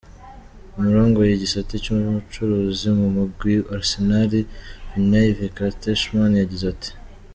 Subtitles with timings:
[0.75, 4.31] Uwurongoye igisata c'ubucuruzi mu mugwi Arsenal,
[4.89, 6.91] Vinai Venkatesham yagize ati:.